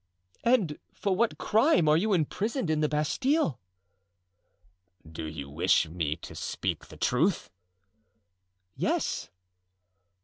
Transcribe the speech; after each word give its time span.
"And 0.43 0.79
for 0.95 1.15
what 1.15 1.37
crime 1.37 1.87
are 1.87 1.95
you 1.95 2.11
imprisoned 2.11 2.71
in 2.71 2.79
the 2.79 2.89
Bastile." 2.89 3.59
"Do 5.07 5.27
you 5.27 5.47
wish 5.47 5.87
me 5.89 6.15
to 6.23 6.33
speak 6.33 6.87
the 6.87 6.97
truth?" 6.97 7.51
"Yes." 8.75 9.29